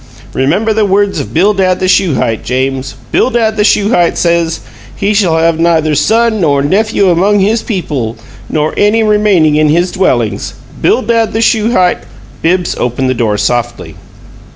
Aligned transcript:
Remember 0.33 0.73
the 0.73 0.83
words 0.83 1.19
of 1.19 1.31
Bildad 1.31 1.79
the 1.79 1.87
Shuhite, 1.87 2.43
James. 2.43 2.95
Bildad 3.11 3.55
the 3.55 3.63
Shuhite 3.63 4.17
says, 4.17 4.61
'He 4.95 5.13
shall 5.13 5.37
have 5.37 5.59
neither 5.59 5.93
son 5.93 6.41
nor 6.41 6.63
nephew 6.63 7.11
among 7.11 7.37
his 7.39 7.61
people, 7.61 8.17
nor 8.49 8.73
any 8.77 9.03
remaining 9.03 9.57
in 9.57 9.69
his 9.69 9.91
dwellings.' 9.91 10.55
Bildad 10.81 11.33
the 11.33 11.39
Shuhite" 11.41 12.01
Bibbs 12.41 12.75
opened 12.79 13.11
the 13.11 13.13
door 13.13 13.37
softly. 13.37 13.93